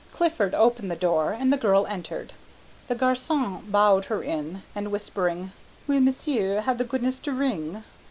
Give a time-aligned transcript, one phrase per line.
[0.11, 2.33] Clifford opened the door and the girl entered.
[2.87, 5.51] The garçon bowed her in, and whispering,
[5.85, 7.83] "Will Monsieur have the goodness to ring?"